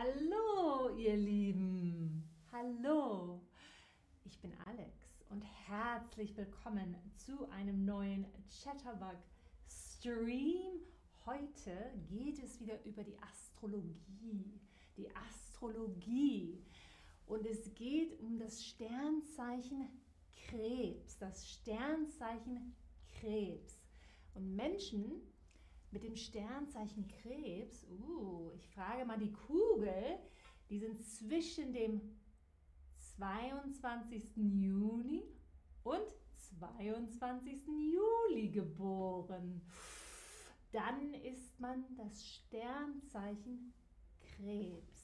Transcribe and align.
Hallo, 0.00 0.96
ihr 0.96 1.16
Lieben. 1.16 2.22
Hallo. 2.52 3.40
Ich 4.24 4.38
bin 4.40 4.52
Alex 4.64 4.92
und 5.28 5.42
herzlich 5.66 6.36
willkommen 6.36 6.94
zu 7.16 7.48
einem 7.48 7.84
neuen 7.84 8.24
Chatterbug 8.62 9.18
Stream. 9.68 10.82
Heute 11.26 11.92
geht 12.08 12.40
es 12.40 12.60
wieder 12.60 12.80
über 12.84 13.02
die 13.02 13.18
Astrologie. 13.18 14.60
Die 14.96 15.08
Astrologie. 15.16 16.62
Und 17.26 17.44
es 17.44 17.74
geht 17.74 18.20
um 18.20 18.38
das 18.38 18.64
Sternzeichen 18.64 19.88
Krebs. 20.46 21.18
Das 21.18 21.50
Sternzeichen 21.50 22.72
Krebs. 23.18 23.80
Und 24.34 24.54
Menschen 24.54 25.22
mit 25.90 26.02
dem 26.02 26.16
Sternzeichen 26.16 27.06
Krebs, 27.08 27.86
uh, 27.90 28.50
ich 28.54 28.68
frage 28.68 29.04
mal 29.04 29.18
die 29.18 29.32
Kugel, 29.32 30.18
die 30.68 30.78
sind 30.78 31.02
zwischen 31.02 31.72
dem 31.72 32.00
22. 33.16 34.36
Juni 34.36 35.24
und 35.82 36.14
22. 36.58 37.66
Juli 37.66 38.48
geboren. 38.48 39.62
Dann 40.72 41.14
ist 41.14 41.58
man 41.58 41.84
das 41.96 42.24
Sternzeichen 42.26 43.72
Krebs. 44.20 44.98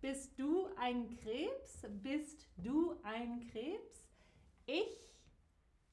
Bist 0.00 0.38
du 0.38 0.66
ein 0.76 1.08
Krebs? 1.16 1.86
Bist 2.02 2.46
du 2.56 2.94
ein 3.02 3.40
Krebs? 3.48 4.08
Ich 4.66 4.98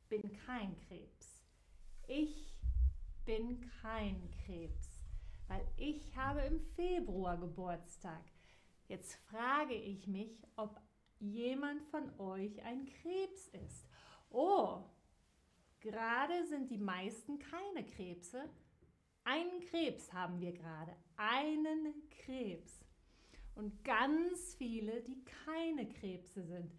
bin 0.10 0.32
kein 0.46 0.78
Krebs. 0.88 1.44
Ich 2.08 2.57
bin 3.28 3.60
kein 3.82 4.32
Krebs, 4.46 5.02
weil 5.50 5.68
ich 5.76 6.16
habe 6.16 6.40
im 6.44 6.62
Februar 6.78 7.38
Geburtstag. 7.38 8.24
Jetzt 8.88 9.16
frage 9.16 9.74
ich 9.74 10.08
mich, 10.08 10.42
ob 10.56 10.80
jemand 11.20 11.84
von 11.92 12.10
euch 12.22 12.64
ein 12.64 12.86
Krebs 12.86 13.50
ist. 13.50 13.86
Oh, 14.30 14.86
gerade 15.82 16.48
sind 16.48 16.72
die 16.72 16.78
meisten 16.78 17.38
keine 17.38 17.86
Krebse. 17.86 18.50
Einen 19.26 19.60
Krebs 19.60 20.14
haben 20.14 20.40
wir 20.40 20.54
gerade, 20.54 20.96
einen 21.18 21.94
Krebs. 22.10 22.80
Und 23.56 23.84
ganz 23.84 24.56
viele, 24.56 25.02
die 25.02 25.22
keine 25.44 25.90
Krebse 25.90 26.46
sind. 26.46 26.72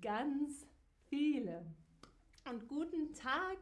Ganz 0.00 0.64
viele. 1.08 1.66
Und 2.48 2.68
guten 2.68 3.12
Tag, 3.14 3.58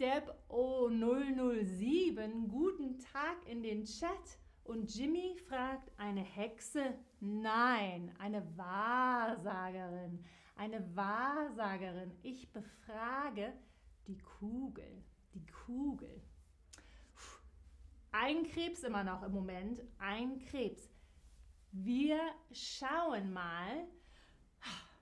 Deb 0.00 0.32
O007, 0.48 2.48
guten 2.48 2.98
Tag 3.00 3.46
in 3.46 3.62
den 3.62 3.84
Chat. 3.84 4.38
Und 4.64 4.94
Jimmy 4.94 5.36
fragt, 5.46 5.92
eine 5.98 6.22
Hexe? 6.22 6.94
Nein, 7.20 8.10
eine 8.18 8.42
Wahrsagerin. 8.56 10.24
Eine 10.56 10.96
Wahrsagerin. 10.96 12.12
Ich 12.22 12.50
befrage 12.50 13.52
die 14.06 14.16
Kugel. 14.16 15.04
Die 15.34 15.44
Kugel. 15.66 16.22
Ein 18.10 18.44
Krebs 18.44 18.82
immer 18.84 19.04
noch 19.04 19.22
im 19.22 19.32
Moment. 19.32 19.82
Ein 19.98 20.38
Krebs. 20.38 20.88
Wir 21.72 22.18
schauen 22.52 23.34
mal, 23.34 23.86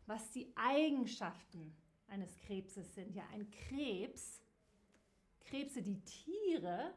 was 0.07 0.33
die 0.33 0.53
Eigenschaften 0.57 1.73
eines 2.09 2.37
Krebses 2.39 2.97
sind. 2.97 3.15
Ja, 3.15 3.23
ein 3.33 3.49
Krebs 3.49 4.43
Krebse, 5.49 5.83
die 5.83 6.01
Tiere, 6.05 6.93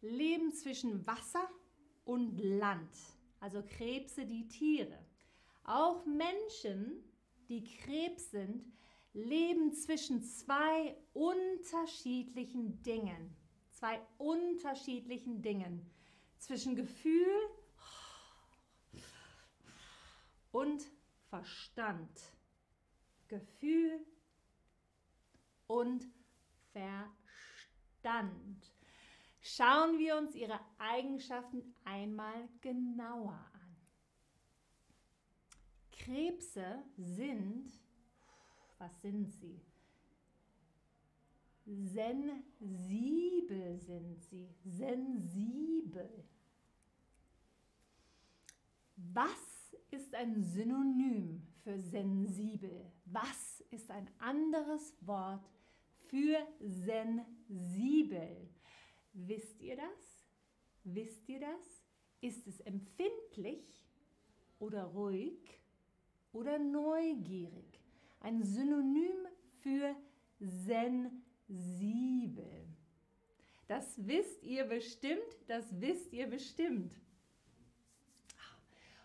leben 0.00 0.52
zwischen 0.52 1.06
Wasser 1.06 1.48
und 2.04 2.38
Land. 2.38 2.94
Also 3.40 3.62
Krebse, 3.62 4.26
die 4.26 4.46
Tiere. 4.48 4.98
Auch 5.64 6.04
Menschen, 6.04 7.02
die 7.48 7.64
Krebs 7.64 8.30
sind, 8.30 8.64
leben 9.12 9.72
zwischen 9.72 10.22
zwei 10.22 10.96
unterschiedlichen 11.12 12.82
Dingen. 12.82 13.36
Zwei 13.70 14.00
unterschiedlichen 14.18 15.40
Dingen. 15.42 15.88
Zwischen 16.38 16.76
Gefühl 16.76 17.32
und 20.52 20.82
Verstand. 21.30 22.10
Gefühl 23.28 24.04
und 25.66 26.02
Verstand. 26.72 27.17
Verstand. 28.08 28.72
Schauen 29.40 29.98
wir 29.98 30.16
uns 30.16 30.34
ihre 30.34 30.58
Eigenschaften 30.78 31.74
einmal 31.84 32.48
genauer 32.60 33.38
an. 33.52 33.76
Krebse 35.92 36.82
sind, 36.96 37.70
was 38.78 39.00
sind 39.02 39.30
sie? 39.32 39.60
Sensibel 41.66 42.08
sind 43.78 44.22
sie, 44.22 44.48
sensibel. 44.64 46.24
Was 48.96 49.76
ist 49.90 50.14
ein 50.14 50.42
Synonym 50.42 51.46
für 51.62 51.78
sensibel? 51.78 52.90
Was 53.04 53.60
ist 53.70 53.90
ein 53.90 54.08
anderes 54.18 54.96
Wort 55.06 55.46
für 56.08 56.38
sensibel. 56.60 58.48
Wisst 59.12 59.60
ihr 59.60 59.76
das? 59.76 60.26
Wisst 60.84 61.28
ihr 61.28 61.40
das? 61.40 61.84
Ist 62.20 62.46
es 62.46 62.60
empfindlich 62.60 63.84
oder 64.58 64.84
ruhig 64.84 65.60
oder 66.32 66.58
neugierig? 66.58 67.80
Ein 68.20 68.42
Synonym 68.42 69.26
für 69.60 69.94
sensibel. 70.40 70.98
Das 73.66 74.06
wisst 74.06 74.42
ihr 74.44 74.64
bestimmt, 74.64 75.20
das 75.46 75.80
wisst 75.80 76.12
ihr 76.12 76.26
bestimmt. 76.26 76.94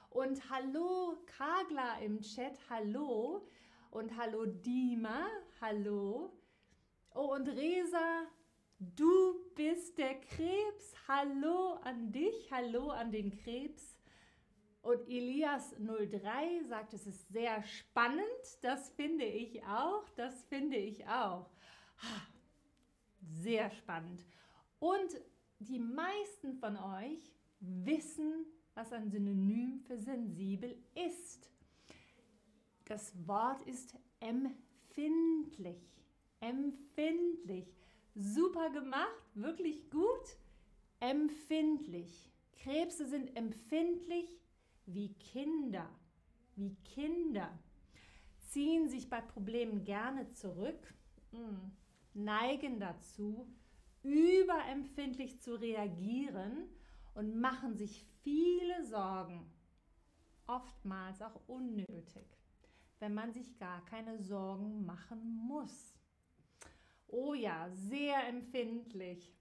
Und 0.09 0.49
hallo 0.49 1.17
Kagla 1.25 1.99
im 1.99 2.21
Chat, 2.21 2.57
hallo. 2.69 3.47
Und 3.91 4.15
hallo 4.15 4.45
Dima, 4.45 5.27
hallo. 5.59 6.31
Oh, 7.16 7.35
und 7.35 7.47
Resa, 7.47 8.25
du 8.79 9.35
bist 9.53 10.00
der 10.00 10.19
Krebs. 10.19 10.96
Hallo 11.07 11.74
an 11.84 12.12
dich, 12.12 12.51
hallo 12.51 12.90
an 12.90 13.12
den 13.12 13.29
Krebs. 13.29 13.96
Und 14.81 15.00
Elias03 15.07 16.68
sagt, 16.68 16.94
es 16.94 17.06
ist 17.06 17.29
sehr 17.29 17.62
spannend. 17.62 18.24
Das 18.63 18.90
finde 18.90 19.25
ich 19.25 19.63
auch. 19.63 20.09
Das 20.16 20.44
finde 20.46 20.78
ich 20.78 21.07
auch. 21.07 21.51
Sehr 23.22 23.69
spannend. 23.69 24.25
Und 24.80 25.22
die 25.59 25.80
meisten 25.80 26.56
von 26.56 26.78
euch 26.78 27.31
wissen, 27.59 28.47
was 28.74 28.91
ein 28.91 29.12
Synonym 29.12 29.81
für 29.81 30.00
sensibel 30.00 30.75
ist. 30.95 31.51
Das 32.85 33.13
Wort 33.28 33.62
ist 33.68 33.95
empfindlich 34.19 35.94
empfindlich. 36.43 37.73
Super 38.15 38.69
gemacht, 38.69 39.23
wirklich 39.33 39.89
gut. 39.89 40.37
Empfindlich. 40.99 42.31
Krebse 42.51 43.07
sind 43.07 43.35
empfindlich 43.35 44.39
wie 44.85 45.13
Kinder. 45.15 45.89
Wie 46.55 46.75
Kinder. 46.83 47.57
Ziehen 48.37 48.87
sich 48.87 49.09
bei 49.09 49.21
Problemen 49.21 49.83
gerne 49.83 50.31
zurück, 50.33 50.93
hm, 51.31 51.71
neigen 52.13 52.79
dazu, 52.79 53.47
überempfindlich 54.03 55.41
zu 55.41 55.56
reagieren 55.56 56.69
und 57.15 57.39
machen 57.39 57.75
sich 57.75 58.06
viele 58.21 58.83
Sorgen. 58.85 59.51
Oftmals 60.45 61.21
auch 61.21 61.39
unnötig, 61.47 62.38
wenn 63.00 63.13
man 63.13 63.31
sich 63.31 63.57
gar 63.57 63.83
keine 63.85 64.19
Sorgen 64.19 64.85
machen 64.85 65.23
muss. 65.47 65.93
Oh 67.33 67.35
ja, 67.35 67.68
sehr 67.71 68.27
empfindlich. 68.27 69.33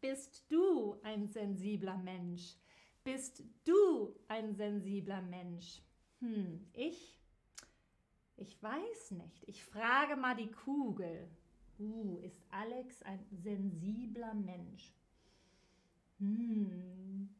Bist 0.00 0.44
du 0.48 1.00
ein 1.02 1.26
sensibler 1.26 1.96
Mensch? 1.98 2.56
Bist 3.02 3.42
du 3.64 4.14
ein 4.28 4.54
sensibler 4.54 5.20
Mensch? 5.20 5.82
Hm, 6.20 6.64
ich? 6.72 7.20
Ich 8.36 8.62
weiß 8.62 9.10
nicht. 9.12 9.42
Ich 9.48 9.64
frage 9.64 10.14
mal 10.14 10.36
die 10.36 10.52
Kugel. 10.52 11.28
Uh, 11.80 12.18
ist 12.18 12.40
Alex 12.52 13.02
ein 13.02 13.26
sensibler 13.32 14.34
Mensch? 14.34 14.94
Hm. 16.20 17.34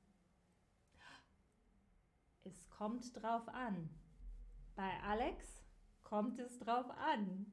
Es 2.42 2.68
kommt 2.68 3.22
drauf 3.22 3.46
an. 3.48 3.88
Bei 4.74 4.98
Alex 5.04 5.62
kommt 6.02 6.40
es 6.40 6.58
drauf 6.58 6.90
an. 6.90 7.51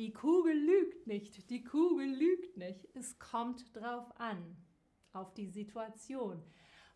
Die 0.00 0.14
Kugel 0.14 0.54
lügt 0.54 1.06
nicht, 1.06 1.50
die 1.50 1.62
Kugel 1.62 2.06
lügt 2.06 2.56
nicht. 2.56 2.88
Es 2.94 3.18
kommt 3.18 3.76
drauf 3.76 4.10
an, 4.18 4.56
auf 5.12 5.34
die 5.34 5.48
Situation. 5.48 6.42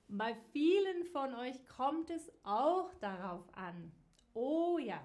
Bei 0.08 0.34
vielen 0.52 1.04
von 1.04 1.34
euch 1.34 1.66
kommt 1.66 2.08
es 2.08 2.32
auch 2.44 2.94
darauf 3.00 3.44
an. 3.52 3.92
Oh 4.32 4.78
ja. 4.78 5.04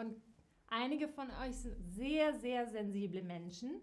Und 0.00 0.20
einige 0.66 1.06
von 1.06 1.30
euch 1.30 1.58
sind 1.58 1.80
sehr, 1.80 2.34
sehr 2.34 2.66
sensible 2.66 3.22
Menschen 3.22 3.80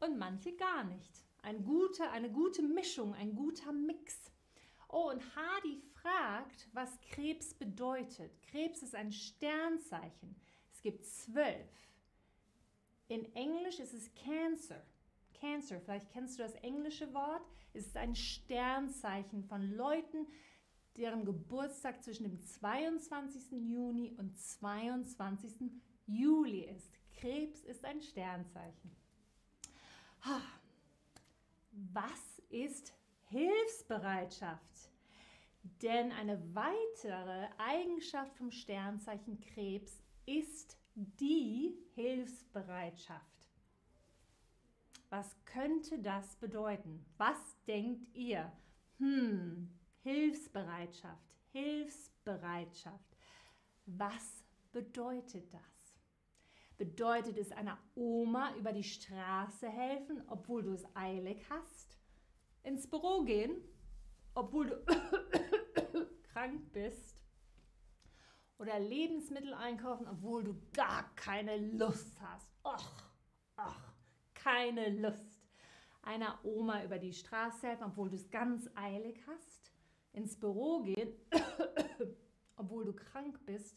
und 0.00 0.18
manche 0.18 0.56
gar 0.56 0.82
nicht. 0.82 1.24
Ein 1.42 1.62
guter, 1.62 2.10
eine 2.10 2.32
gute 2.32 2.62
Mischung, 2.62 3.14
ein 3.14 3.36
guter 3.36 3.70
Mix. 3.70 4.32
Oh, 4.88 5.10
und 5.10 5.22
Hardy 5.36 5.80
fragt, 6.02 6.68
was 6.72 7.00
Krebs 7.02 7.54
bedeutet. 7.54 8.42
Krebs 8.42 8.82
ist 8.82 8.96
ein 8.96 9.12
Sternzeichen. 9.12 10.34
Es 10.72 10.82
gibt 10.82 11.06
zwölf. 11.06 11.85
In 13.08 13.32
Englisch 13.34 13.78
ist 13.78 13.94
es 13.94 14.12
Cancer. 14.14 14.82
Cancer, 15.34 15.80
vielleicht 15.80 16.10
kennst 16.10 16.38
du 16.38 16.42
das 16.42 16.54
englische 16.56 17.12
Wort. 17.14 17.42
Es 17.72 17.86
ist 17.86 17.96
ein 17.96 18.16
Sternzeichen 18.16 19.44
von 19.44 19.62
Leuten, 19.76 20.26
deren 20.96 21.24
Geburtstag 21.24 22.02
zwischen 22.02 22.24
dem 22.24 22.40
22. 22.40 23.52
Juni 23.52 24.14
und 24.18 24.36
22. 24.38 25.70
Juli 26.06 26.64
ist. 26.64 26.98
Krebs 27.14 27.62
ist 27.64 27.84
ein 27.84 28.00
Sternzeichen. 28.02 28.96
Was 31.72 32.42
ist 32.48 32.92
Hilfsbereitschaft? 33.28 34.90
Denn 35.82 36.12
eine 36.12 36.54
weitere 36.54 37.48
Eigenschaft 37.58 38.36
vom 38.36 38.50
Sternzeichen 38.50 39.40
Krebs 39.40 40.02
ist 40.24 40.76
die 40.96 41.76
Hilfsbereitschaft. 41.94 43.22
Was 45.10 45.36
könnte 45.44 45.98
das 45.98 46.36
bedeuten? 46.36 47.04
Was 47.18 47.36
denkt 47.66 48.14
ihr? 48.14 48.50
Hm, 48.98 49.70
Hilfsbereitschaft, 50.02 51.36
Hilfsbereitschaft. 51.52 53.16
Was 53.84 54.42
bedeutet 54.72 55.52
das? 55.52 55.62
Bedeutet 56.78 57.36
es 57.38 57.52
einer 57.52 57.78
Oma 57.94 58.54
über 58.56 58.72
die 58.72 58.82
Straße 58.82 59.68
helfen, 59.68 60.22
obwohl 60.28 60.62
du 60.62 60.72
es 60.72 60.84
eilig 60.94 61.44
hast? 61.50 61.98
Ins 62.62 62.86
Büro 62.88 63.22
gehen, 63.22 63.56
obwohl 64.34 64.66
du 64.66 64.84
krank 66.32 66.72
bist? 66.72 67.15
Oder 68.58 68.78
Lebensmittel 68.78 69.52
einkaufen, 69.54 70.06
obwohl 70.08 70.44
du 70.44 70.56
gar 70.74 71.14
keine 71.14 71.56
Lust 71.56 72.20
hast? 72.20 72.48
Ach, 72.62 73.10
ach, 73.56 73.92
keine 74.34 74.90
Lust. 74.90 75.40
Einer 76.02 76.38
Oma 76.44 76.84
über 76.84 76.98
die 76.98 77.12
Straße 77.12 77.66
helfen, 77.66 77.84
obwohl 77.84 78.08
du 78.08 78.16
es 78.16 78.30
ganz 78.30 78.70
eilig 78.74 79.20
hast? 79.26 79.72
Ins 80.12 80.38
Büro 80.38 80.82
gehen, 80.82 81.12
obwohl 82.56 82.84
du 82.84 82.94
krank 82.94 83.44
bist? 83.44 83.76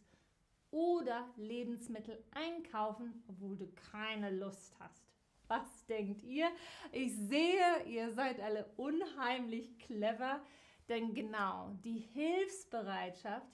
oder 0.72 1.28
Lebensmittel 1.38 2.24
einkaufen, 2.32 3.24
obwohl 3.28 3.58
du 3.58 3.68
keine 3.92 4.30
Lust 4.32 4.76
hast. 4.80 5.04
Was 5.48 5.86
denkt 5.88 6.24
ihr? 6.24 6.48
Ich 6.92 7.16
sehe, 7.16 7.84
ihr 7.88 8.12
seid 8.12 8.40
alle 8.40 8.66
unheimlich 8.78 9.80
clever, 9.80 10.42
denn 10.90 11.14
genau 11.14 11.72
die 11.84 12.00
Hilfsbereitschaft 12.14 13.48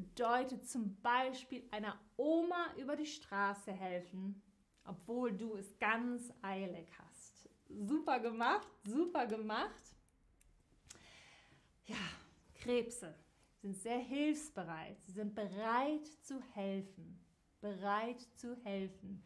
bedeutet 0.00 0.68
zum 0.68 0.96
Beispiel 1.02 1.62
einer 1.70 1.98
Oma 2.16 2.74
über 2.78 2.96
die 2.96 3.06
Straße 3.06 3.72
helfen, 3.72 4.42
obwohl 4.84 5.32
du 5.32 5.56
es 5.56 5.78
ganz 5.78 6.32
eilig 6.42 6.88
hast. 6.98 7.48
Super 7.68 8.18
gemacht, 8.18 8.68
super 8.84 9.26
gemacht. 9.26 9.96
Ja, 11.84 11.96
Krebse 12.54 13.14
sind 13.60 13.76
sehr 13.76 13.98
hilfsbereit, 13.98 15.00
sie 15.02 15.12
sind 15.12 15.34
bereit 15.34 16.06
zu 16.22 16.40
helfen, 16.54 17.20
bereit 17.60 18.20
zu 18.36 18.56
helfen. 18.64 19.22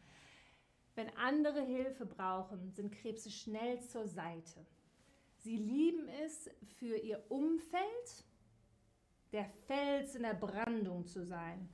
Wenn 0.95 1.09
andere 1.17 1.61
Hilfe 1.61 2.05
brauchen, 2.05 2.71
sind 2.71 2.91
Krebse 2.91 3.29
schnell 3.29 3.81
zur 3.81 4.07
Seite. 4.07 4.65
Sie 5.37 5.57
lieben 5.57 6.07
es, 6.07 6.49
für 6.79 6.97
ihr 6.97 7.23
Umfeld 7.29 8.25
der 9.35 9.45
Fels 9.67 10.15
in 10.15 10.23
der 10.23 10.33
Brandung 10.33 11.05
zu 11.05 11.23
sein. 11.23 11.69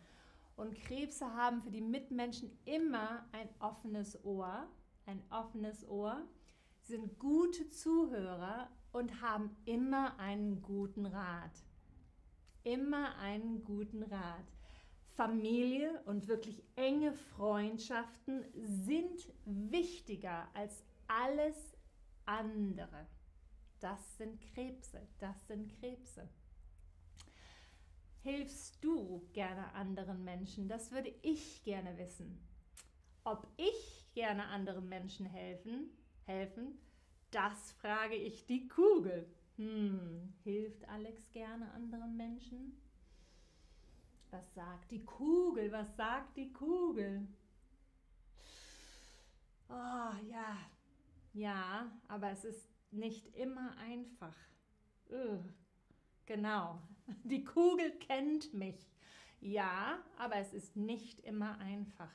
Und 0.57 0.75
Krebse 0.75 1.25
haben 1.25 1.61
für 1.61 1.71
die 1.71 1.81
Mitmenschen 1.81 2.51
immer 2.65 3.25
ein 3.31 3.49
offenes 3.59 4.23
Ohr, 4.25 4.67
ein 5.05 5.23
offenes 5.29 5.87
Ohr. 5.87 6.21
Sie 6.81 6.97
sind 6.97 7.17
gute 7.17 7.69
Zuhörer 7.69 8.69
und 8.91 9.21
haben 9.21 9.55
immer 9.65 10.19
einen 10.19 10.61
guten 10.61 11.05
Rat 11.05 11.63
immer 12.63 13.17
einen 13.17 13.63
guten 13.63 14.03
Rat. 14.03 14.45
Familie 15.15 16.01
und 16.05 16.27
wirklich 16.27 16.63
enge 16.75 17.13
Freundschaften 17.13 18.45
sind 18.63 19.31
wichtiger 19.45 20.47
als 20.53 20.83
alles 21.07 21.55
andere. 22.25 23.07
Das 23.79 24.17
sind 24.17 24.39
Krebse, 24.39 25.07
das 25.19 25.47
sind 25.47 25.67
Krebse. 25.79 26.29
Hilfst 28.23 28.83
du 28.83 29.27
gerne 29.33 29.73
anderen 29.73 30.23
Menschen? 30.23 30.68
Das 30.68 30.91
würde 30.91 31.13
ich 31.23 31.63
gerne 31.63 31.97
wissen. 31.97 32.38
Ob 33.23 33.47
ich 33.57 34.07
gerne 34.13 34.45
anderen 34.47 34.88
Menschen 34.88 35.25
helfen, 35.25 35.89
helfen, 36.25 36.77
das 37.31 37.71
frage 37.73 38.15
ich 38.15 38.45
die 38.45 38.68
Kugel. 38.68 39.27
Hm, 39.57 40.33
hilft 40.44 40.88
Alex 40.88 41.31
gerne 41.31 41.71
anderen 41.71 42.15
Menschen? 42.15 42.79
Was 44.29 44.53
sagt 44.53 44.91
die 44.91 45.03
Kugel? 45.03 45.71
Was 45.71 45.95
sagt 45.95 46.38
die 46.38 46.53
Kugel? 46.53 47.27
Oh 49.68 50.13
ja, 50.29 50.57
ja, 51.33 51.91
aber 52.07 52.31
es 52.31 52.45
ist 52.45 52.69
nicht 52.91 53.35
immer 53.35 53.75
einfach. 53.77 54.35
Ugh. 55.09 55.44
Genau, 56.33 56.80
die 57.25 57.44
Kugel 57.44 57.92
kennt 58.00 58.54
mich. 58.54 58.89
Ja, 59.42 60.01
aber 60.18 60.38
es 60.38 60.54
ist 60.54 60.78
nicht 60.78 61.19
immer 61.19 61.57
einfach, 61.57 62.10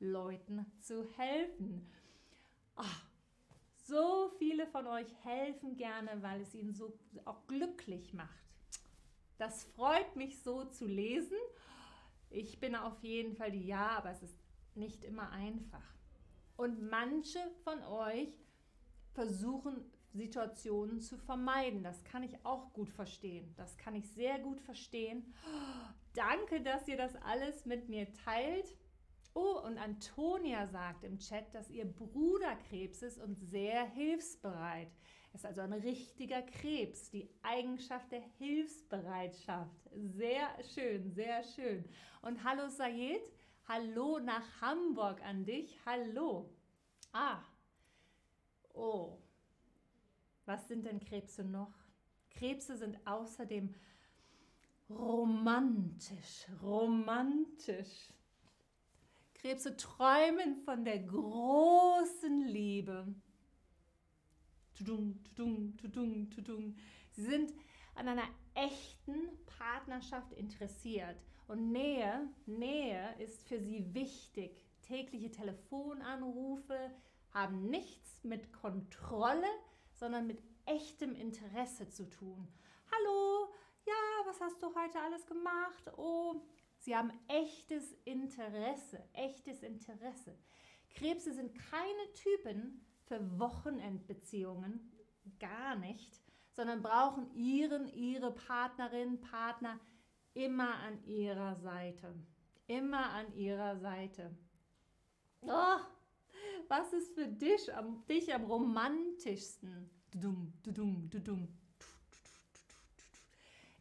Leuten 0.00 0.66
zu 0.80 1.04
helfen. 1.16 1.88
Oh, 2.76 2.82
so 3.84 4.32
viele 4.40 4.66
von 4.66 4.88
euch 4.88 5.06
helfen 5.22 5.76
gerne, 5.76 6.20
weil 6.24 6.40
es 6.40 6.56
ihnen 6.56 6.74
so 6.74 6.98
auch 7.24 7.46
glücklich 7.46 8.12
macht. 8.14 8.50
Das 9.38 9.62
freut 9.62 10.16
mich 10.16 10.42
so 10.42 10.64
zu 10.64 10.88
lesen. 10.88 11.38
Ich 12.30 12.58
bin 12.58 12.74
auf 12.74 13.00
jeden 13.04 13.36
Fall 13.36 13.52
die 13.52 13.64
Ja, 13.64 13.90
aber 13.90 14.10
es 14.10 14.24
ist 14.24 14.40
nicht 14.74 15.04
immer 15.04 15.30
einfach. 15.30 15.94
Und 16.56 16.90
manche 16.90 17.38
von 17.62 17.80
euch 17.84 18.44
versuchen 19.14 19.88
Situationen 20.12 21.00
zu 21.00 21.16
vermeiden. 21.18 21.82
Das 21.82 22.02
kann 22.04 22.22
ich 22.22 22.44
auch 22.44 22.72
gut 22.72 22.90
verstehen. 22.90 23.52
Das 23.56 23.76
kann 23.76 23.94
ich 23.94 24.08
sehr 24.10 24.38
gut 24.38 24.60
verstehen. 24.60 25.34
Danke, 26.14 26.60
dass 26.60 26.88
ihr 26.88 26.96
das 26.96 27.14
alles 27.16 27.66
mit 27.66 27.88
mir 27.88 28.12
teilt. 28.24 28.76
Oh, 29.34 29.60
und 29.66 29.76
Antonia 29.76 30.66
sagt 30.66 31.04
im 31.04 31.18
Chat, 31.18 31.54
dass 31.54 31.68
ihr 31.68 31.84
Bruder 31.84 32.56
Krebs 32.68 33.02
ist 33.02 33.18
und 33.18 33.34
sehr 33.34 33.84
hilfsbereit. 33.84 34.88
Er 35.32 35.34
ist 35.34 35.44
also 35.44 35.60
ein 35.60 35.74
richtiger 35.74 36.40
Krebs, 36.40 37.10
die 37.10 37.28
Eigenschaft 37.42 38.10
der 38.12 38.22
Hilfsbereitschaft. 38.38 39.90
Sehr 39.92 40.48
schön, 40.74 41.10
sehr 41.10 41.44
schön. 41.44 41.84
Und 42.22 42.42
hallo 42.44 42.68
Sayed, 42.68 43.30
hallo 43.68 44.18
nach 44.20 44.62
Hamburg 44.62 45.22
an 45.22 45.44
dich. 45.44 45.78
Hallo. 45.84 46.48
Ah, 47.12 47.42
oh, 48.72 49.18
was 50.46 50.66
sind 50.68 50.86
denn 50.86 51.00
Krebse 51.00 51.44
noch? 51.44 51.72
Krebse 52.30 52.76
sind 52.76 52.98
außerdem 53.06 53.74
romantisch, 54.88 56.46
romantisch. 56.62 58.12
Krebse 59.34 59.76
träumen 59.76 60.56
von 60.64 60.84
der 60.84 61.00
großen 61.00 62.42
Liebe. 62.42 63.06
Tudung, 64.74 65.22
tudung, 65.24 65.76
tudung, 65.76 66.30
tudung. 66.30 66.76
Sie 67.12 67.22
sind 67.22 67.52
an 67.94 68.08
einer 68.08 68.28
echten 68.54 69.28
Partnerschaft 69.58 70.32
interessiert. 70.32 71.16
Und 71.48 71.70
Nähe, 71.70 72.28
Nähe 72.46 73.14
ist 73.18 73.42
für 73.42 73.60
sie 73.60 73.94
wichtig. 73.94 74.66
Tägliche 74.82 75.30
Telefonanrufe 75.30 76.90
haben 77.32 77.70
nichts 77.70 78.24
mit 78.24 78.52
Kontrolle, 78.52 79.48
sondern 79.96 80.26
mit 80.26 80.42
echtem 80.66 81.14
Interesse 81.14 81.88
zu 81.88 82.08
tun. 82.08 82.48
Hallo, 82.92 83.48
ja, 83.84 83.94
was 84.26 84.40
hast 84.40 84.62
du 84.62 84.74
heute 84.74 85.00
alles 85.00 85.26
gemacht? 85.26 85.90
Oh, 85.96 86.42
Sie 86.78 86.94
haben 86.94 87.12
echtes 87.28 87.92
Interesse, 88.04 89.02
echtes 89.12 89.62
Interesse. 89.62 90.38
Krebse 90.90 91.32
sind 91.32 91.54
keine 91.70 92.12
Typen 92.14 92.84
für 93.04 93.38
Wochenendbeziehungen, 93.38 94.92
gar 95.38 95.76
nicht, 95.76 96.20
sondern 96.52 96.82
brauchen 96.82 97.34
ihren, 97.34 97.88
ihre 97.88 98.32
Partnerin, 98.32 99.20
Partner 99.20 99.78
immer 100.34 100.74
an 100.76 101.02
ihrer 101.04 101.56
Seite. 101.56 102.14
Immer 102.66 103.10
an 103.10 103.34
ihrer 103.34 103.78
Seite. 103.78 104.36
Oh, 105.42 105.76
was 106.68 106.92
ist 106.92 107.14
für 107.14 107.26
dich 107.26 107.72
am, 107.74 108.04
dich 108.06 108.34
am 108.34 108.44
romantischsten? 108.44 109.90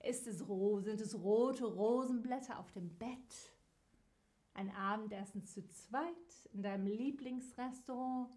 Ist 0.03 0.27
es, 0.27 0.39
sind 0.39 1.01
es 1.01 1.15
rote 1.19 1.65
Rosenblätter 1.65 2.59
auf 2.59 2.71
dem 2.73 2.95
Bett? 2.97 3.51
Ein 4.53 4.69
Abendessen 4.71 5.45
zu 5.45 5.67
zweit 5.67 6.49
in 6.53 6.61
deinem 6.61 6.87
Lieblingsrestaurant? 6.87 8.31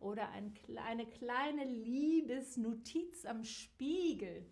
Oder 0.00 0.28
ein, 0.30 0.52
eine 0.86 1.06
kleine 1.06 1.64
Liebesnotiz 1.64 3.24
am 3.24 3.42
Spiegel? 3.44 4.44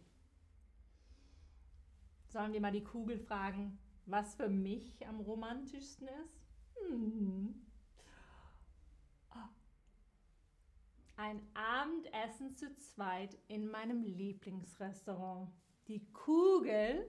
Sollen 2.28 2.54
wir 2.54 2.60
mal 2.60 2.72
die 2.72 2.84
Kugel 2.84 3.18
fragen, 3.18 3.78
was 4.06 4.34
für 4.34 4.48
mich 4.48 5.06
am 5.06 5.20
romantischsten 5.20 6.08
ist? 6.08 6.40
Hm. 6.88 7.71
Ein 11.22 11.40
Abendessen 11.54 12.56
zu 12.56 12.76
zweit 12.78 13.38
in 13.46 13.70
meinem 13.70 14.02
Lieblingsrestaurant. 14.02 15.52
Die 15.86 16.04
Kugel 16.12 17.08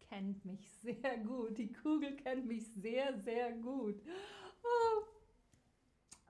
kennt 0.00 0.44
mich 0.44 0.70
sehr 0.82 1.16
gut. 1.16 1.56
Die 1.56 1.72
Kugel 1.72 2.14
kennt 2.16 2.44
mich 2.44 2.66
sehr, 2.74 3.18
sehr 3.20 3.52
gut. 3.52 4.02
Oh, 4.62 5.02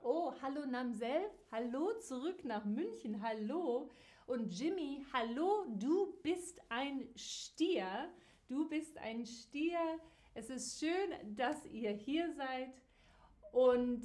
oh 0.04 0.32
hallo 0.40 0.64
Namsel. 0.64 1.32
Hallo 1.50 1.98
zurück 1.98 2.44
nach 2.44 2.64
München. 2.64 3.20
Hallo. 3.20 3.90
Und 4.28 4.56
Jimmy, 4.56 5.04
hallo, 5.12 5.66
du 5.70 6.20
bist 6.22 6.60
ein 6.68 7.08
Stier. 7.16 8.08
Du 8.46 8.68
bist 8.68 8.96
ein 8.98 9.26
Stier. 9.26 9.98
Es 10.34 10.48
ist 10.50 10.78
schön, 10.78 11.34
dass 11.34 11.66
ihr 11.66 11.90
hier 11.90 12.32
seid. 12.34 12.72
Und 13.50 14.04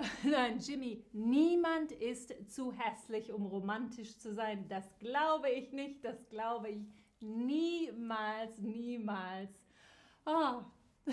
Nein, 0.24 0.58
Jimmy, 0.58 1.04
niemand 1.12 1.92
ist 1.92 2.34
zu 2.50 2.72
hässlich, 2.72 3.32
um 3.32 3.46
romantisch 3.46 4.16
zu 4.18 4.32
sein. 4.32 4.66
Das 4.68 4.84
glaube 4.98 5.50
ich 5.50 5.72
nicht, 5.72 6.04
das 6.04 6.28
glaube 6.28 6.70
ich 6.70 6.86
niemals, 7.20 8.58
niemals. 8.58 9.50
Oh. 10.24 10.62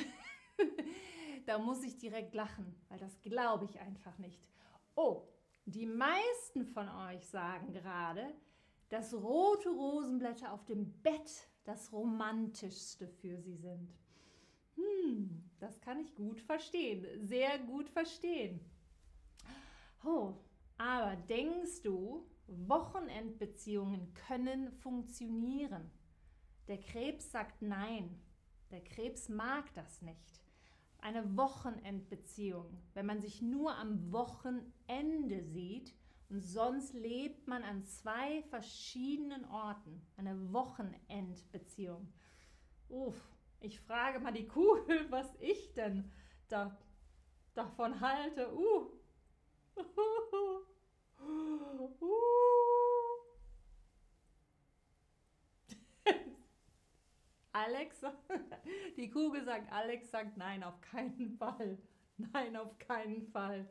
da 1.45 1.57
muss 1.57 1.83
ich 1.83 1.97
direkt 1.97 2.33
lachen, 2.33 2.75
weil 2.89 2.99
das 2.99 3.21
glaube 3.21 3.65
ich 3.65 3.79
einfach 3.79 4.17
nicht. 4.19 4.49
Oh, 4.95 5.23
die 5.65 5.85
meisten 5.85 6.65
von 6.65 6.87
euch 6.87 7.25
sagen 7.27 7.73
gerade, 7.73 8.33
dass 8.89 9.13
rote 9.13 9.69
Rosenblätter 9.69 10.53
auf 10.53 10.63
dem 10.65 10.91
Bett 11.01 11.49
das 11.65 11.91
romantischste 11.91 13.07
für 13.07 13.37
sie 13.37 13.57
sind. 13.57 13.93
Hm, 14.75 15.43
das 15.59 15.81
kann 15.81 15.99
ich 15.99 16.15
gut 16.15 16.39
verstehen, 16.39 17.05
sehr 17.25 17.59
gut 17.59 17.89
verstehen. 17.89 18.61
Oh, 20.03 20.35
aber 20.77 21.15
denkst 21.15 21.81
du, 21.83 22.25
Wochenendbeziehungen 22.47 24.13
können 24.13 24.71
funktionieren? 24.71 25.91
Der 26.67 26.79
Krebs 26.79 27.31
sagt 27.31 27.61
nein. 27.61 28.21
Der 28.71 28.83
Krebs 28.83 29.29
mag 29.29 29.73
das 29.73 30.01
nicht. 30.01 30.41
Eine 30.99 31.37
Wochenendbeziehung, 31.37 32.81
wenn 32.93 33.05
man 33.05 33.21
sich 33.21 33.41
nur 33.41 33.75
am 33.75 34.11
Wochenende 34.11 35.43
sieht 35.43 35.93
und 36.29 36.41
sonst 36.41 36.93
lebt 36.93 37.47
man 37.47 37.63
an 37.63 37.85
zwei 37.85 38.43
verschiedenen 38.49 39.45
Orten. 39.45 40.01
Eine 40.17 40.51
Wochenendbeziehung. 40.51 42.11
Uff, 42.89 43.37
ich 43.61 43.79
frage 43.79 44.19
mal 44.19 44.33
die 44.33 44.47
Kugel, 44.47 45.09
was 45.09 45.33
ich 45.39 45.73
denn 45.73 46.11
da, 46.49 46.77
davon 47.53 48.01
halte. 48.01 48.53
Uh, 48.53 48.91
Alex, 57.51 58.01
die 58.97 59.09
Kugel 59.09 59.43
sagt, 59.43 59.71
Alex 59.71 60.11
sagt 60.11 60.37
nein, 60.37 60.63
auf 60.63 60.79
keinen 60.81 61.37
Fall. 61.37 61.77
Nein, 62.17 62.55
auf 62.55 62.77
keinen 62.79 63.27
Fall. 63.27 63.67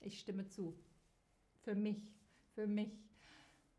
Ich 0.00 0.20
stimme 0.20 0.48
zu. 0.48 0.78
Für 1.62 1.74
mich, 1.74 2.12
für 2.54 2.66
mich. 2.66 2.92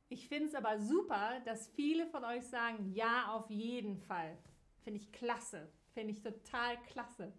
Ich 0.10 0.28
finde 0.28 0.50
es 0.50 0.56
aber 0.56 0.80
super, 0.80 1.40
dass 1.46 1.68
viele 1.70 2.08
von 2.08 2.24
euch 2.24 2.46
sagen, 2.46 2.92
ja, 2.94 3.32
auf 3.32 3.50
jeden 3.50 3.98
Fall. 3.98 4.38
Finde 4.84 5.00
ich 5.00 5.12
klasse. 5.12 5.72
Finde 5.94 6.14
ich 6.14 6.22
total 6.22 6.78
klasse. 6.84 7.34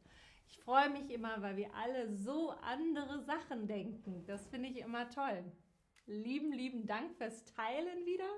Ich 0.50 0.58
freue 0.58 0.90
mich 0.90 1.10
immer, 1.10 1.40
weil 1.42 1.56
wir 1.56 1.72
alle 1.74 2.12
so 2.16 2.50
andere 2.50 3.22
Sachen 3.22 3.66
denken. 3.66 4.24
Das 4.26 4.48
finde 4.48 4.68
ich 4.68 4.78
immer 4.78 5.08
toll. 5.08 5.44
Lieben, 6.06 6.52
lieben 6.52 6.86
Dank 6.86 7.14
fürs 7.16 7.44
Teilen 7.44 8.04
wieder. 8.04 8.28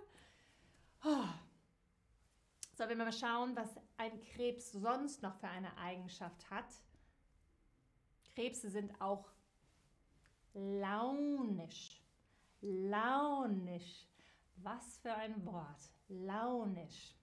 Oh. 1.04 1.28
So, 2.74 2.84
wenn 2.88 2.98
wir 2.98 3.06
mal 3.06 3.12
schauen, 3.12 3.56
was 3.56 3.68
ein 3.96 4.20
Krebs 4.20 4.72
sonst 4.72 5.22
noch 5.22 5.36
für 5.36 5.48
eine 5.48 5.76
Eigenschaft 5.78 6.50
hat. 6.50 6.66
Krebse 8.34 8.70
sind 8.70 9.00
auch 9.00 9.30
launisch. 10.52 12.02
Launisch. 12.60 14.06
Was 14.56 14.98
für 14.98 15.14
ein 15.14 15.44
Wort. 15.46 15.92
Launisch. 16.08 17.14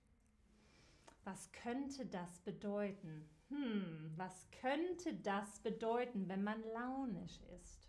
Was 1.24 1.52
könnte 1.52 2.06
das 2.08 2.40
bedeuten? 2.40 3.30
Hm, 3.50 4.14
was 4.16 4.48
könnte 4.62 5.14
das 5.16 5.60
bedeuten, 5.60 6.28
wenn 6.30 6.44
man 6.44 6.64
launisch 6.74 7.40
ist? 7.62 7.88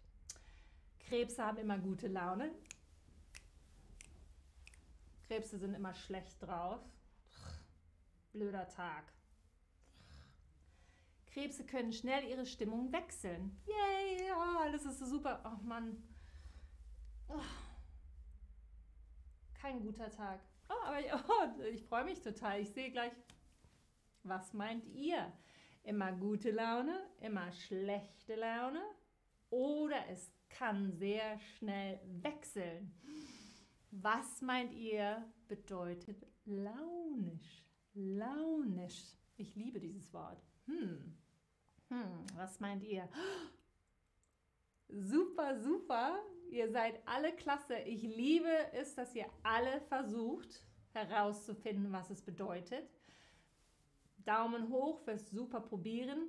Krebse 0.99 1.45
haben 1.45 1.59
immer 1.59 1.79
gute 1.79 2.09
Laune. 2.09 2.51
Krebse 5.27 5.59
sind 5.59 5.75
immer 5.75 5.95
schlecht 5.95 6.43
drauf. 6.43 6.81
Blöder 8.33 8.69
Tag. 8.69 9.13
Krebse 11.27 11.65
können 11.65 11.93
schnell 11.93 12.25
ihre 12.29 12.47
Stimmung 12.47 12.93
wechseln. 12.93 13.57
Yay, 13.67 14.27
ja, 14.27 14.59
alles 14.61 14.85
ist 14.85 14.99
so 14.99 15.07
super. 15.07 15.41
Oh 15.45 15.63
Mann. 15.65 16.03
Oh. 17.29 17.41
Kein 19.55 19.81
guter 19.81 20.11
Tag. 20.11 20.41
Oh, 20.69 20.87
aber 20.87 21.01
ich, 21.01 21.13
oh, 21.15 21.63
ich 21.65 21.85
freue 21.85 22.05
mich 22.05 22.21
total. 22.21 22.61
Ich 22.61 22.71
sehe 22.71 22.91
gleich, 22.91 23.13
was 24.23 24.53
meint 24.53 24.87
ihr? 24.87 25.33
Immer 25.91 26.13
gute 26.13 26.53
Laune, 26.53 26.97
immer 27.21 27.51
schlechte 27.51 28.37
Laune 28.37 28.81
oder 29.51 30.09
es 30.09 30.33
kann 30.49 30.93
sehr 30.93 31.37
schnell 31.41 31.99
wechseln. 32.23 32.95
Was 33.91 34.41
meint 34.41 34.73
ihr 34.73 35.25
bedeutet 35.49 36.25
launisch? 36.45 37.67
Launisch. 37.95 39.17
Ich 39.37 39.57
liebe 39.57 39.81
dieses 39.81 40.13
Wort. 40.13 40.41
Hm. 40.67 41.17
Hm, 41.89 42.25
was 42.37 42.61
meint 42.61 42.85
ihr? 42.85 43.09
Super, 44.89 45.61
super. 45.61 46.21
Ihr 46.51 46.71
seid 46.71 47.01
alle 47.05 47.35
klasse. 47.35 47.79
Ich 47.81 48.03
liebe 48.03 48.73
es, 48.75 48.95
dass 48.95 49.13
ihr 49.17 49.27
alle 49.43 49.81
versucht 49.89 50.65
herauszufinden, 50.93 51.91
was 51.91 52.11
es 52.11 52.23
bedeutet. 52.23 52.89
Daumen 54.25 54.69
hoch 54.69 55.01
fürs 55.01 55.31
super 55.31 55.61
probieren. 55.61 56.29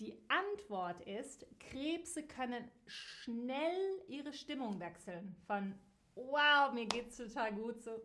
Die 0.00 0.18
Antwort 0.28 1.00
ist, 1.02 1.46
Krebse 1.60 2.26
können 2.26 2.68
schnell 2.86 4.02
ihre 4.08 4.32
Stimmung 4.32 4.80
wechseln. 4.80 5.36
Von 5.46 5.74
wow, 6.14 6.72
mir 6.72 6.86
geht's 6.86 7.16
total 7.16 7.52
gut 7.54 7.80
so. 7.80 8.02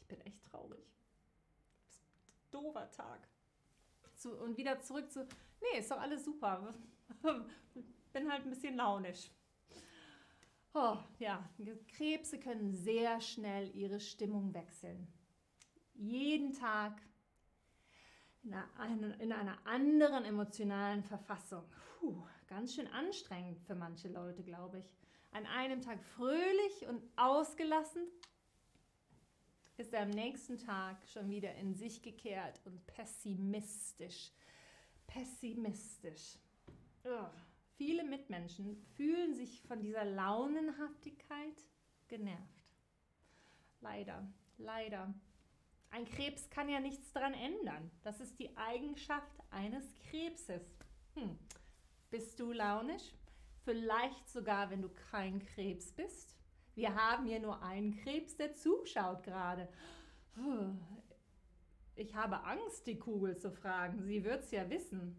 Ich 0.00 0.06
bin 0.08 0.20
echt 0.22 0.42
traurig. 0.44 0.84
Doofer 2.50 2.90
Tag. 2.90 3.28
Zu, 4.16 4.36
und 4.38 4.56
wieder 4.56 4.80
zurück 4.80 5.10
zu, 5.10 5.26
nee, 5.60 5.78
ist 5.78 5.90
doch 5.90 6.00
alles 6.00 6.24
super. 6.24 6.74
bin 8.12 8.30
halt 8.30 8.44
ein 8.44 8.50
bisschen 8.50 8.76
launisch. 8.76 9.30
Oh, 10.74 10.98
ja, 11.18 11.48
Krebse 11.88 12.38
können 12.38 12.72
sehr 12.72 13.20
schnell 13.20 13.74
ihre 13.74 13.98
Stimmung 13.98 14.52
wechseln 14.52 15.12
jeden 16.00 16.52
Tag 16.52 17.00
in 18.42 18.54
einer, 18.54 19.20
in 19.20 19.32
einer 19.32 19.58
anderen 19.66 20.24
emotionalen 20.24 21.02
Verfassung. 21.04 21.62
Puh, 21.98 22.22
ganz 22.46 22.74
schön 22.74 22.86
anstrengend 22.88 23.60
für 23.60 23.74
manche 23.74 24.08
Leute, 24.08 24.42
glaube 24.42 24.78
ich. 24.78 24.96
An 25.32 25.46
einem 25.46 25.82
Tag 25.82 26.02
fröhlich 26.02 26.86
und 26.88 27.02
ausgelassen 27.16 28.02
ist 29.76 29.92
er 29.92 30.02
am 30.02 30.10
nächsten 30.10 30.58
Tag 30.58 30.96
schon 31.06 31.30
wieder 31.30 31.54
in 31.54 31.74
sich 31.74 32.02
gekehrt 32.02 32.60
und 32.64 32.86
pessimistisch. 32.86 34.32
Pessimistisch. 35.06 36.38
Oh, 37.04 37.26
viele 37.76 38.04
Mitmenschen 38.04 38.76
fühlen 38.96 39.34
sich 39.34 39.62
von 39.62 39.80
dieser 39.80 40.04
Launenhaftigkeit 40.04 41.62
genervt. 42.08 42.64
Leider, 43.80 44.26
leider. 44.58 45.14
Ein 45.90 46.04
Krebs 46.04 46.48
kann 46.50 46.68
ja 46.68 46.78
nichts 46.78 47.12
daran 47.12 47.34
ändern. 47.34 47.90
Das 48.02 48.20
ist 48.20 48.38
die 48.38 48.56
Eigenschaft 48.56 49.32
eines 49.50 49.84
Krebses. 50.08 50.62
Hm. 51.14 51.36
Bist 52.10 52.38
du 52.38 52.52
launisch? 52.52 53.12
Vielleicht 53.64 54.28
sogar, 54.28 54.70
wenn 54.70 54.82
du 54.82 54.88
kein 55.10 55.40
Krebs 55.40 55.92
bist. 55.92 56.36
Wir 56.74 56.94
haben 56.94 57.26
hier 57.26 57.40
nur 57.40 57.62
einen 57.62 57.96
Krebs, 57.96 58.36
der 58.36 58.54
zuschaut 58.54 59.22
gerade. 59.24 59.68
Ich 61.96 62.14
habe 62.14 62.42
Angst, 62.44 62.86
die 62.86 62.98
Kugel 62.98 63.36
zu 63.36 63.50
fragen. 63.50 64.02
Sie 64.02 64.24
wird 64.24 64.44
es 64.44 64.50
ja 64.52 64.70
wissen. 64.70 65.16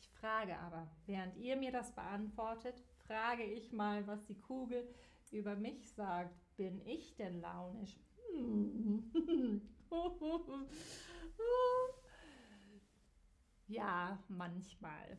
Ich 0.00 0.08
frage 0.08 0.58
aber, 0.58 0.90
während 1.06 1.36
ihr 1.36 1.56
mir 1.56 1.70
das 1.70 1.94
beantwortet, 1.94 2.82
frage 3.06 3.44
ich 3.44 3.72
mal, 3.72 4.06
was 4.06 4.24
die 4.24 4.40
Kugel 4.40 4.88
über 5.30 5.54
mich 5.54 5.92
sagt. 5.92 6.34
Bin 6.56 6.80
ich 6.86 7.14
denn 7.16 7.40
launisch? 7.40 7.98
ja, 13.68 14.22
manchmal. 14.28 15.18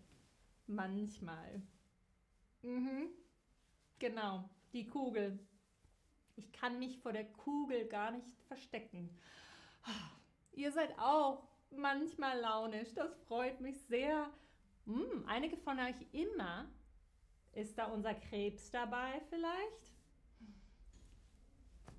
Manchmal. 0.67 1.62
Mhm. 2.62 3.10
Genau, 4.00 4.50
die 4.74 4.88
Kugel. 4.88 5.39
Ich 6.36 6.51
kann 6.51 6.79
mich 6.79 7.00
vor 7.00 7.13
der 7.13 7.32
Kugel 7.32 7.88
gar 7.88 8.12
nicht 8.12 8.27
verstecken. 8.48 9.17
Ihr 10.51 10.72
seid 10.72 10.98
auch 11.00 11.48
manchmal 11.72 12.39
launisch. 12.39 12.94
Das 12.94 13.15
freut 13.24 13.62
mich 13.62 13.82
sehr. 13.86 14.29
Hm, 14.86 15.25
einige 15.27 15.58
von 15.58 15.79
euch 15.79 15.96
immer. 16.12 16.70
Ist 17.53 17.77
da 17.77 17.86
unser 17.86 18.13
Krebs 18.13 18.70
dabei 18.70 19.22
vielleicht? 19.29 19.95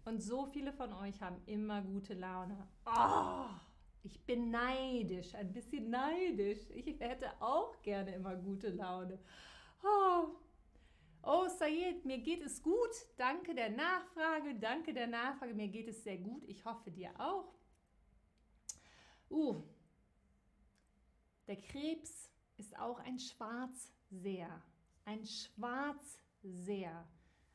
Und 0.07 0.23
so 0.23 0.47
viele 0.47 0.73
von 0.73 0.93
euch 0.93 1.21
haben 1.21 1.43
immer 1.47 1.83
gute 1.83 2.15
Laune. 2.15 2.69
Oh, 2.87 3.47
ich 4.05 4.25
bin 4.25 4.53
neidisch, 4.53 5.35
ein 5.35 5.53
bisschen 5.53 5.91
neidisch. 5.91 6.61
Ich 6.71 6.87
hätte 7.01 7.29
auch 7.43 7.83
gerne 7.83 8.15
immer 8.15 8.37
gute 8.37 8.69
Laune. 8.69 9.19
Oh, 9.83 10.29
oh 11.25 11.49
Sayed, 11.49 12.05
mir 12.05 12.19
geht 12.19 12.41
es 12.43 12.63
gut. 12.63 12.95
Danke 13.17 13.53
der 13.53 13.71
Nachfrage, 13.71 14.55
danke 14.55 14.95
der 14.95 15.09
Nachfrage. 15.09 15.55
Mir 15.55 15.67
geht 15.67 15.89
es 15.89 16.05
sehr 16.05 16.19
gut. 16.19 16.45
Ich 16.45 16.65
hoffe 16.65 16.93
dir 16.93 17.11
auch. 17.19 17.53
Uh, 19.29 19.61
der 21.49 21.57
Krebs 21.57 22.31
ist 22.57 22.79
auch 22.79 23.01
ein 23.01 23.19
Schwarzseher. 23.19 24.63
Ein 25.05 25.27
Schwarzseher. 25.27 27.09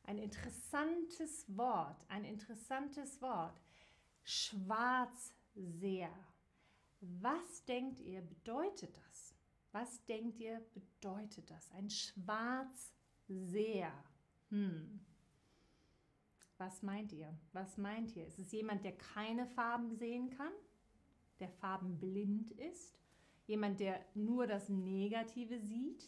Ein 0.03 0.17
interessantes 0.17 1.46
Wort, 1.55 2.05
ein 2.10 2.25
interessantes 2.25 3.22
Wort. 3.22 3.62
Schwarzseher. 4.24 6.13
Was 7.00 7.65
denkt 7.65 8.00
ihr, 8.00 8.22
bedeutet 8.22 8.96
das? 8.98 9.36
Was 9.72 10.03
denkt 10.05 10.39
ihr, 10.39 10.62
bedeutet 10.74 11.50
das? 11.50 11.72
Ein 11.72 11.89
Schwarzseher. 11.89 12.91
Hm. 14.50 15.00
Was 16.58 16.84
meint 16.84 17.12
ihr? 17.13 17.34
Was 17.53 17.77
meint 17.77 18.15
ihr? 18.15 18.27
Ist 18.27 18.38
es 18.38 18.51
jemand, 18.51 18.84
der 18.84 18.96
keine 18.98 19.48
Farben 19.48 19.96
sehen 19.96 20.29
kann? 20.29 20.51
Der 21.39 21.50
farbenblind 21.50 22.51
ist? 22.51 23.00
Jemand, 23.48 23.79
der 23.79 24.05
nur 24.13 24.46
das 24.46 24.70
Negative 24.70 25.60
sieht? 25.60 26.08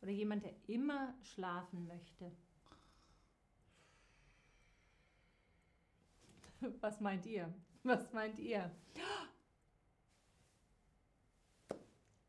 Oder 0.00 0.12
jemand, 0.12 0.44
der 0.44 0.54
immer 0.66 1.14
schlafen 1.22 1.86
möchte? 1.86 2.32
Was 6.80 7.00
meint 7.00 7.26
ihr? 7.26 7.52
Was 7.82 8.12
meint 8.12 8.38
ihr? 8.38 8.70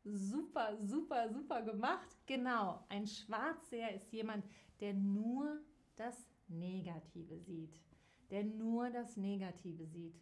Super, 0.04 0.76
super, 0.82 1.32
super 1.32 1.62
gemacht. 1.62 2.08
Genau, 2.26 2.84
ein 2.88 3.06
Schwarzseher 3.06 3.94
ist 3.94 4.12
jemand, 4.12 4.44
der 4.80 4.92
nur 4.92 5.62
das 5.96 6.28
Negative 6.48 7.38
sieht. 7.38 7.80
Der 8.30 8.44
nur 8.44 8.90
das 8.90 9.16
Negative 9.16 9.86
sieht. 9.86 10.20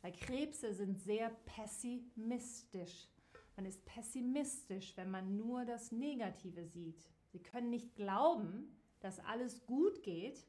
Weil 0.00 0.12
Krebse 0.12 0.72
sind 0.72 1.00
sehr 1.00 1.30
pessimistisch. 1.44 3.08
Man 3.56 3.66
ist 3.66 3.84
pessimistisch, 3.84 4.96
wenn 4.96 5.10
man 5.10 5.36
nur 5.36 5.64
das 5.64 5.90
Negative 5.90 6.64
sieht. 6.66 7.02
Sie 7.32 7.42
können 7.42 7.70
nicht 7.70 7.94
glauben, 7.96 8.74
dass 9.00 9.20
alles 9.20 9.66
gut 9.66 10.02
geht 10.02 10.46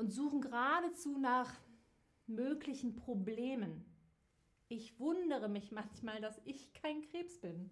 und 0.00 0.10
suchen 0.10 0.40
geradezu 0.40 1.18
nach 1.18 1.52
möglichen 2.26 2.96
Problemen. 2.96 3.84
Ich 4.68 4.98
wundere 4.98 5.50
mich 5.50 5.72
manchmal, 5.72 6.22
dass 6.22 6.40
ich 6.46 6.72
kein 6.72 7.02
Krebs 7.02 7.38
bin. 7.38 7.68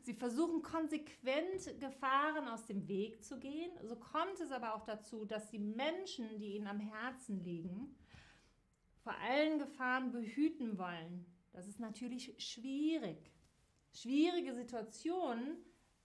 Sie 0.00 0.14
versuchen 0.14 0.62
konsequent 0.62 1.78
Gefahren 1.80 2.48
aus 2.48 2.64
dem 2.64 2.88
Weg 2.88 3.22
zu 3.22 3.38
gehen. 3.38 3.72
So 3.82 3.96
kommt 3.96 4.40
es 4.40 4.52
aber 4.52 4.74
auch 4.74 4.84
dazu, 4.84 5.26
dass 5.26 5.50
die 5.50 5.58
Menschen, 5.58 6.38
die 6.38 6.56
ihnen 6.56 6.66
am 6.66 6.80
Herzen 6.80 7.44
liegen, 7.44 7.94
vor 9.02 9.14
allen 9.16 9.58
Gefahren 9.58 10.12
behüten 10.12 10.78
wollen. 10.78 11.26
Das 11.52 11.68
ist 11.68 11.78
natürlich 11.78 12.34
schwierig. 12.38 13.30
Schwierige 13.92 14.54
Situationen, 14.54 15.58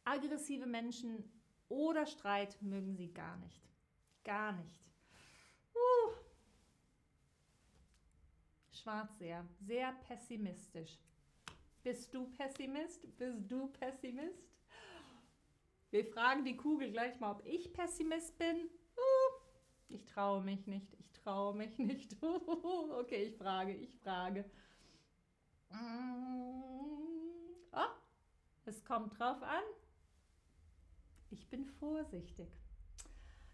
aggressive 0.03 0.65
Menschen 0.65 1.31
oder 1.69 2.05
Streit 2.05 2.61
mögen 2.61 2.97
sie 2.97 3.13
gar 3.13 3.37
nicht. 3.37 3.68
Gar 4.29 4.51
nicht. 4.51 4.79
Uh. 5.73 6.13
Schwarz 8.71 9.17
sehr, 9.17 9.43
sehr 9.59 9.91
pessimistisch. 10.07 10.99
Bist 11.81 12.13
du 12.13 12.27
Pessimist? 12.37 13.07
Bist 13.17 13.51
du 13.51 13.69
Pessimist? 13.69 14.47
Wir 15.89 16.05
fragen 16.05 16.45
die 16.45 16.55
Kugel 16.55 16.91
gleich 16.91 17.19
mal, 17.19 17.31
ob 17.31 17.43
ich 17.43 17.73
Pessimist 17.73 18.37
bin. 18.37 18.69
Uh. 18.95 19.31
Ich 19.87 20.05
traue 20.05 20.43
mich 20.43 20.67
nicht, 20.67 20.93
ich 20.99 21.11
traue 21.11 21.55
mich 21.55 21.79
nicht. 21.79 22.15
okay, 22.21 23.23
ich 23.23 23.35
frage, 23.35 23.73
ich 23.73 23.95
frage. 23.95 24.45
Oh, 25.71 26.99
es 28.67 28.85
kommt 28.85 29.17
drauf 29.17 29.41
an. 29.41 29.63
Ich 31.31 31.49
bin 31.49 31.65
vorsichtig. 31.65 32.47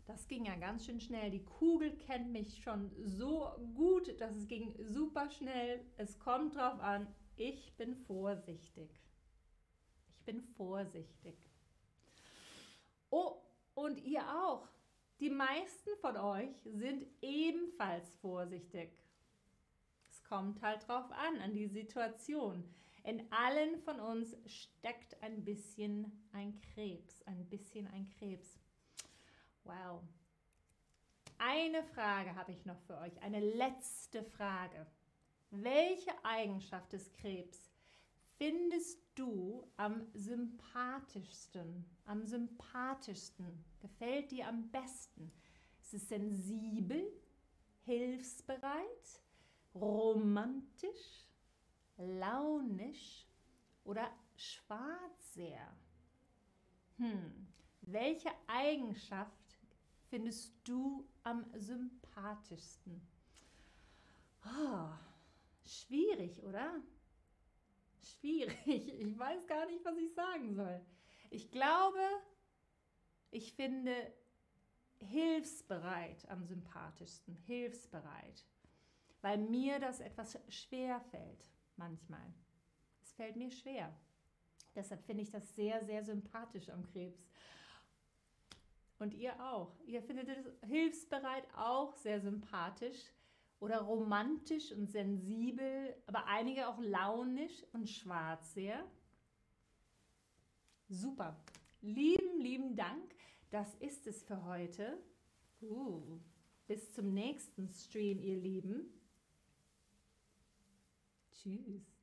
Das 0.05 0.27
ging 0.27 0.45
ja 0.45 0.55
ganz 0.55 0.85
schön 0.85 1.01
schnell. 1.01 1.31
Die 1.31 1.43
Kugel 1.43 1.97
kennt 1.97 2.31
mich 2.31 2.61
schon 2.61 2.91
so 3.03 3.49
gut, 3.73 4.19
dass 4.21 4.35
es 4.35 4.47
ging 4.47 4.75
super 4.79 5.29
schnell. 5.29 5.83
Es 5.97 6.19
kommt 6.19 6.55
drauf 6.55 6.79
an, 6.79 7.07
ich 7.37 7.75
bin 7.75 7.95
vorsichtig. 7.95 8.89
Ich 10.07 10.19
bin 10.25 10.41
vorsichtig. 10.41 11.35
Oh, 13.09 13.37
und 13.73 13.99
ihr 14.03 14.21
auch. 14.21 14.67
Die 15.19 15.29
meisten 15.29 15.89
von 16.01 16.17
euch 16.17 16.55
sind 16.65 17.05
ebenfalls 17.21 18.13
vorsichtig. 18.15 18.91
Es 20.09 20.23
kommt 20.23 20.61
halt 20.61 20.87
drauf 20.87 21.11
an, 21.11 21.39
an 21.41 21.53
die 21.53 21.67
Situation. 21.67 22.63
In 23.03 23.31
allen 23.31 23.79
von 23.79 23.99
uns 23.99 24.35
steckt 24.45 25.21
ein 25.23 25.43
bisschen 25.43 26.11
ein 26.31 26.59
Krebs, 26.61 27.21
ein 27.23 27.47
bisschen 27.49 27.87
ein 27.87 28.09
Krebs. 28.09 28.59
Wow. 29.65 30.03
Eine 31.39 31.83
Frage 31.83 32.35
habe 32.35 32.51
ich 32.51 32.65
noch 32.65 32.79
für 32.81 32.97
euch, 32.99 33.21
eine 33.21 33.39
letzte 33.39 34.23
Frage. 34.23 34.85
Welche 35.49 36.11
Eigenschaft 36.23 36.93
des 36.93 37.11
Krebs 37.13 37.71
findest 38.37 38.99
du 39.15 39.67
am 39.75 40.05
sympathischsten? 40.13 41.83
Am 42.05 42.25
sympathischsten? 42.25 43.65
Gefällt 43.81 44.31
dir 44.31 44.47
am 44.47 44.69
besten? 44.69 45.31
Ist 45.81 45.95
es 45.95 46.09
sensibel, 46.09 47.11
hilfsbereit, 47.85 49.21
romantisch, 49.73 51.25
launisch 51.97 53.25
oder 53.83 54.11
schwarzseher? 54.35 55.75
Hm, 56.97 57.47
welche 57.81 58.31
Eigenschaft 58.47 59.44
findest 60.15 60.53
du 60.63 61.05
am 61.23 61.45
sympathischsten? 61.55 63.05
Oh, 64.45 64.87
schwierig, 65.65 66.41
oder? 66.41 66.81
Schwierig. 68.01 68.97
Ich 68.97 69.19
weiß 69.19 69.45
gar 69.45 69.65
nicht, 69.65 69.83
was 69.83 69.97
ich 69.97 70.13
sagen 70.13 70.53
soll. 70.53 70.79
Ich 71.31 71.51
glaube, 71.51 71.99
ich 73.29 73.51
finde 73.51 73.93
hilfsbereit 74.99 76.29
am 76.29 76.45
sympathischsten. 76.45 77.35
Hilfsbereit. 77.35 78.45
Weil 79.19 79.37
mir 79.37 79.79
das 79.79 79.99
etwas 79.99 80.39
schwer 80.47 81.01
fällt, 81.11 81.51
manchmal. 81.75 82.33
Es 83.03 83.11
fällt 83.11 83.35
mir 83.35 83.51
schwer. 83.51 83.93
Deshalb 84.75 85.03
finde 85.03 85.23
ich 85.23 85.29
das 85.29 85.53
sehr, 85.57 85.83
sehr 85.83 86.05
sympathisch 86.05 86.69
am 86.69 86.85
Krebs. 86.85 87.27
Und 88.99 89.13
ihr 89.13 89.33
auch. 89.43 89.75
Ihr 89.85 90.01
findet 90.01 90.29
es 90.29 90.67
hilfsbereit 90.67 91.45
auch 91.55 91.95
sehr 91.95 92.21
sympathisch 92.21 93.11
oder 93.59 93.81
romantisch 93.81 94.71
und 94.71 94.89
sensibel, 94.89 95.95
aber 96.07 96.25
einige 96.27 96.67
auch 96.67 96.79
launisch 96.79 97.65
und 97.73 97.89
schwarz 97.89 98.53
sehr. 98.53 98.85
Super. 100.87 101.35
Lieben, 101.81 102.39
lieben 102.39 102.75
Dank. 102.75 103.15
Das 103.49 103.75
ist 103.75 104.07
es 104.07 104.23
für 104.23 104.43
heute. 104.45 104.97
Uh, 105.61 106.19
bis 106.67 106.91
zum 106.93 107.13
nächsten 107.13 107.69
Stream, 107.69 108.19
ihr 108.21 108.37
Lieben. 108.37 108.93
Tschüss. 111.33 111.94